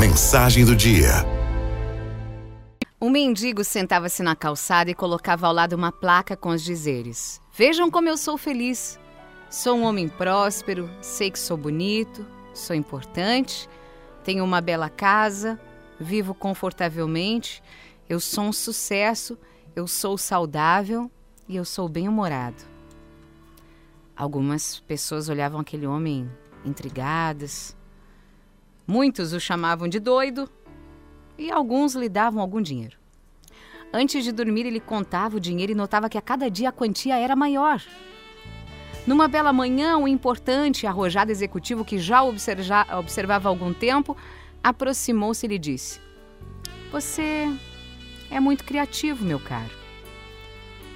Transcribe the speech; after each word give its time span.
Mensagem 0.00 0.64
do 0.64 0.74
dia. 0.74 1.10
Um 2.98 3.10
mendigo 3.10 3.62
sentava-se 3.62 4.22
na 4.22 4.34
calçada 4.34 4.90
e 4.90 4.94
colocava 4.94 5.46
ao 5.46 5.52
lado 5.52 5.74
uma 5.74 5.92
placa 5.92 6.34
com 6.34 6.48
os 6.48 6.64
dizeres: 6.64 7.38
Vejam 7.52 7.90
como 7.90 8.08
eu 8.08 8.16
sou 8.16 8.38
feliz. 8.38 8.98
Sou 9.50 9.76
um 9.76 9.82
homem 9.82 10.08
próspero, 10.08 10.88
sei 11.02 11.30
que 11.30 11.38
sou 11.38 11.54
bonito, 11.54 12.26
sou 12.54 12.74
importante, 12.74 13.68
tenho 14.24 14.42
uma 14.42 14.62
bela 14.62 14.88
casa, 14.88 15.60
vivo 16.00 16.32
confortavelmente, 16.32 17.62
eu 18.08 18.18
sou 18.18 18.44
um 18.44 18.52
sucesso, 18.54 19.36
eu 19.76 19.86
sou 19.86 20.16
saudável 20.16 21.10
e 21.46 21.56
eu 21.56 21.64
sou 21.66 21.90
bem-humorado. 21.90 22.64
Algumas 24.16 24.80
pessoas 24.80 25.28
olhavam 25.28 25.60
aquele 25.60 25.86
homem 25.86 26.26
intrigadas. 26.64 27.78
Muitos 28.90 29.32
o 29.32 29.38
chamavam 29.38 29.86
de 29.86 30.00
doido 30.00 30.50
e 31.38 31.48
alguns 31.48 31.94
lhe 31.94 32.08
davam 32.08 32.42
algum 32.42 32.60
dinheiro. 32.60 32.96
Antes 33.92 34.24
de 34.24 34.32
dormir, 34.32 34.66
ele 34.66 34.80
contava 34.80 35.36
o 35.36 35.40
dinheiro 35.40 35.70
e 35.70 35.76
notava 35.76 36.08
que 36.08 36.18
a 36.18 36.20
cada 36.20 36.50
dia 36.50 36.70
a 36.70 36.72
quantia 36.72 37.16
era 37.16 37.36
maior. 37.36 37.80
Numa 39.06 39.28
bela 39.28 39.52
manhã, 39.52 39.96
um 39.96 40.08
importante 40.08 40.82
e 40.82 40.86
arrojado 40.88 41.30
executivo 41.30 41.84
que 41.84 42.00
já 42.00 42.24
observa, 42.24 42.84
observava 42.98 43.48
há 43.48 43.50
algum 43.50 43.72
tempo 43.72 44.16
aproximou-se 44.60 45.46
e 45.46 45.48
lhe 45.48 45.58
disse: 45.58 46.00
Você 46.90 47.46
é 48.28 48.40
muito 48.40 48.64
criativo, 48.64 49.24
meu 49.24 49.38
caro. 49.38 49.70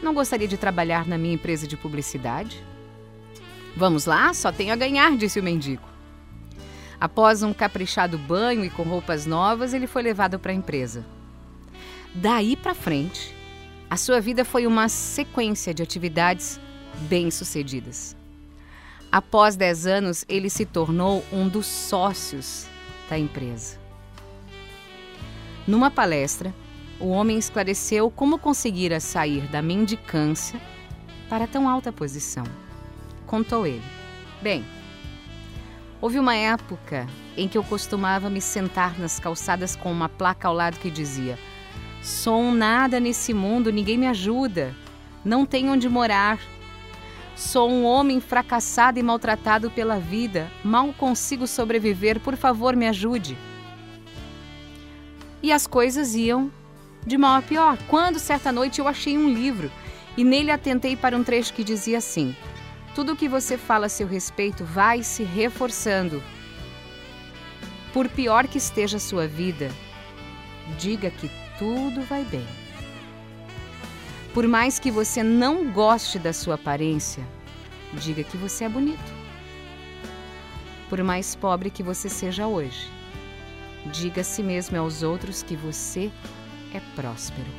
Não 0.03 0.13
gostaria 0.13 0.49
de 0.49 0.57
trabalhar 0.57 1.07
na 1.07 1.17
minha 1.17 1.35
empresa 1.35 1.65
de 1.65 1.77
publicidade? 1.77 2.61
Vamos 3.77 4.05
lá, 4.05 4.35
só 4.35 4.51
tenho 4.51 4.73
a 4.73 4.77
ganhar, 4.77 5.17
disse 5.17 5.39
o 5.39 5.45
mendigo. 5.45 5.94
Após 7.01 7.43
um 7.43 7.53
caprichado 7.53 8.17
banho 8.17 8.65
e 8.65 8.71
com 8.71 8.83
roupas 8.83 9.27
novas, 9.27 9.75
ele 9.75 9.87
foi 9.87 10.03
levado 10.03 10.39
para 10.39 10.53
a 10.53 10.55
empresa. 10.55 11.05
Daí 12.15 12.57
para 12.57 12.75
frente, 12.75 13.35
a 13.91 13.97
sua 13.97 14.21
vida 14.21 14.45
foi 14.45 14.67
uma 14.67 14.89
sequência 14.89 15.75
de 15.75 15.83
atividades 15.83 16.61
bem-sucedidas. 17.09 18.17
Após 19.11 19.57
10 19.57 19.87
anos, 19.87 20.25
ele 20.29 20.51
se 20.51 20.65
tornou 20.65 21.25
um 21.33 21.49
dos 21.49 21.67
sócios 21.67 22.67
da 23.09 23.19
empresa. 23.19 23.79
Numa 25.67 25.91
palestra, 25.91 26.55
o 27.01 27.09
homem 27.09 27.39
esclareceu 27.39 28.11
como 28.11 28.39
conseguira 28.39 29.01
sair 29.01 29.43
da 29.49 29.63
mendicância 29.63 30.61
para 31.29 31.47
tão 31.47 31.69
alta 31.69 31.93
posição. 31.93 32.45
Contou 33.27 33.67
ele. 33.67 33.83
Bem, 34.43 34.65
houve 36.05 36.19
uma 36.19 36.37
época 36.37 37.09
em 37.35 37.49
que 37.49 37.57
eu 37.57 37.65
costumava 37.65 38.29
me 38.29 38.39
sentar 38.39 38.99
nas 38.99 39.19
calçadas 39.19 39.75
com 39.75 39.91
uma 39.91 40.07
placa 40.07 40.47
ao 40.47 40.53
lado 40.53 40.79
que 40.79 40.91
dizia: 40.91 41.39
Sou 42.03 42.53
nada 42.53 43.01
nesse 43.01 43.33
mundo, 43.33 43.73
ninguém 43.73 43.97
me 43.97 44.07
ajuda, 44.07 44.77
não 45.25 45.47
tenho 45.47 45.73
onde 45.73 45.89
morar. 45.89 46.39
Sou 47.35 47.71
um 47.71 47.87
homem 47.87 48.21
fracassado 48.21 48.99
e 48.99 49.03
maltratado 49.03 49.71
pela 49.71 49.99
vida, 49.99 50.47
mal 50.63 50.93
consigo 50.93 51.47
sobreviver, 51.47 52.21
por 52.21 52.37
favor, 52.37 52.77
me 52.77 52.87
ajude. 52.87 53.35
E 55.43 55.51
as 55.51 55.67
coisas 55.67 56.15
iam 56.15 56.53
de 57.07 57.17
mal 57.17 57.39
a 57.39 57.43
pior. 57.43 57.79
Quando 57.89 58.19
certa 58.19 58.53
noite 58.53 58.79
eu 58.79 58.87
achei 58.87 59.17
um 59.17 59.33
livro 59.33 59.73
e 60.19 60.23
nele 60.23 60.51
atentei 60.51 60.97
para 60.97 61.17
um 61.17 61.25
trecho 61.25 61.55
que 61.55 61.65
dizia 61.65 61.97
assim: 61.97 62.37
tudo 62.95 63.13
o 63.13 63.17
que 63.17 63.29
você 63.29 63.59
fala 63.59 63.87
a 63.87 63.89
seu 63.89 64.07
respeito 64.07 64.65
vai 64.65 65.03
se 65.03 65.25
reforçando. 65.25 66.23
Por 67.93 68.09
pior 68.09 68.47
que 68.47 68.59
esteja 68.59 68.99
a 68.99 69.01
sua 69.01 69.27
vida, 69.27 69.71
diga 70.79 71.11
que 71.11 71.29
tudo 71.59 72.03
vai 72.03 72.25
bem. 72.25 72.47
Por 74.33 74.47
mais 74.47 74.79
que 74.79 74.91
você 74.91 75.23
não 75.23 75.71
goste 75.73 76.19
da 76.19 76.33
sua 76.33 76.55
aparência, 76.55 77.27
diga 77.95 78.23
que 78.23 78.37
você 78.37 78.65
é 78.65 78.69
bonito. 78.69 79.13
Por 80.89 81.03
mais 81.03 81.35
pobre 81.35 81.71
que 81.71 81.83
você 81.83 82.09
seja 82.09 82.47
hoje, 82.47 82.89
diga 83.87 84.21
a 84.21 84.25
si 84.25 84.43
mesmo 84.43 84.77
e 84.77 84.79
aos 84.79 85.03
outros 85.03 85.43
que 85.43 85.57
você 85.57 86.11
é 86.73 86.81
próspero. 86.95 87.51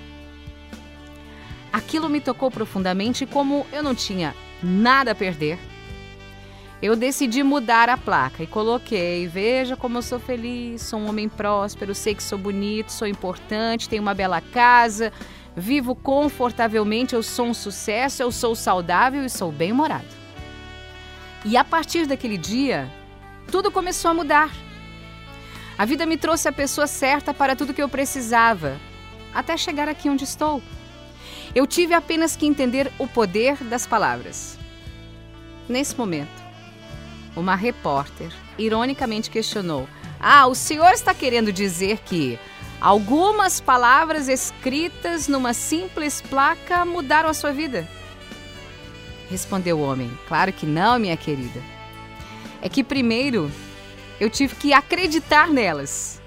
Aquilo 1.72 2.10
me 2.10 2.22
tocou 2.22 2.50
profundamente 2.50 3.26
como 3.26 3.66
eu 3.72 3.84
não 3.84 3.94
tinha 3.94 4.34
nada 4.62 5.12
a 5.12 5.16
perder, 5.16 5.60
eu 6.82 6.96
decidi 6.96 7.42
mudar 7.42 7.90
a 7.90 7.98
placa 7.98 8.44
e 8.44 8.48
coloquei: 8.48 9.28
Veja 9.28 9.76
como 9.76 9.98
eu 9.98 10.02
sou 10.02 10.20
feliz, 10.20 10.82
sou 10.82 11.00
um 11.00 11.10
homem 11.10 11.30
próspero, 11.30 11.96
sei 11.96 12.14
que 12.14 12.22
sou 12.22 12.38
bonito, 12.38 12.92
sou 12.92 13.08
importante, 13.08 13.90
tenho 13.90 14.02
uma 14.02 14.14
bela 14.14 14.42
casa, 14.42 15.12
vivo 15.56 15.96
confortavelmente, 15.96 17.16
eu 17.16 17.24
sou 17.24 17.48
um 17.48 17.54
sucesso, 17.54 18.22
eu 18.22 18.32
sou 18.32 18.56
saudável 18.56 19.24
e 19.24 19.30
sou 19.30 19.52
bem-humorado. 19.52 20.06
E 21.46 21.56
a 21.56 21.64
partir 21.64 22.06
daquele 22.06 22.38
dia, 22.38 22.90
tudo 23.52 23.72
começou 23.72 24.12
a 24.12 24.14
mudar. 24.14 24.52
A 25.78 25.86
vida 25.86 26.06
me 26.06 26.18
trouxe 26.18 26.48
a 26.48 26.54
pessoa 26.54 26.88
certa 26.88 27.34
para 27.34 27.56
tudo 27.56 27.74
que 27.74 27.82
eu 27.82 27.90
precisava, 27.90 28.80
até 29.34 29.56
chegar 29.58 29.88
aqui 29.88 30.10
onde 30.10 30.24
estou. 30.24 30.62
Eu 31.56 31.66
tive 31.66 31.94
apenas 31.94 32.36
que 32.36 32.46
entender 32.46 32.92
o 33.00 33.08
poder 33.08 33.56
das 33.64 33.88
palavras. 33.88 34.60
Nesse 35.70 35.96
momento, 35.96 36.44
uma 37.34 37.56
repórter 37.56 38.30
ironicamente 38.58 39.30
questionou: 39.30 39.88
Ah, 40.20 40.48
o 40.48 40.54
senhor 40.54 40.92
está 40.92 41.14
querendo 41.14 41.54
dizer 41.54 42.00
que 42.00 42.38
algumas 42.82 43.62
palavras 43.62 44.28
escritas 44.28 45.30
numa 45.30 45.54
simples 45.54 46.22
placa 46.22 46.84
mudaram 46.84 47.30
a 47.30 47.34
sua 47.34 47.54
vida? 47.54 47.88
Respondeu 49.30 49.80
o 49.80 49.84
homem: 49.84 50.12
Claro 50.28 50.52
que 50.52 50.66
não, 50.66 51.00
minha 51.00 51.16
querida. 51.16 51.62
É 52.62 52.68
que 52.68 52.84
primeiro 52.84 53.50
eu 54.20 54.30
tive 54.30 54.56
que 54.56 54.74
acreditar 54.74 55.48
nelas. 55.48 56.22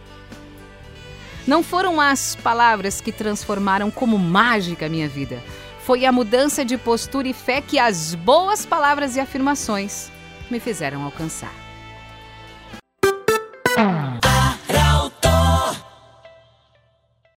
Não 1.49 1.63
foram 1.63 1.99
as 1.99 2.37
palavras 2.37 3.01
que 3.01 3.11
transformaram 3.11 3.91
como 3.91 4.19
mágica 4.19 4.85
a 4.85 4.89
minha 4.91 5.09
vida. 5.09 5.43
Foi 5.81 6.05
a 6.05 6.13
mudança 6.13 6.63
de 6.63 6.77
postura 6.77 7.27
e 7.27 7.33
fé 7.33 7.63
que 7.63 7.79
as 7.79 8.15
boas 8.15 8.67
palavras 8.67 9.17
e 9.17 9.21
afirmações 9.21 10.13
me 10.51 10.61
fizeram 10.61 11.03
alcançar. 11.05 11.55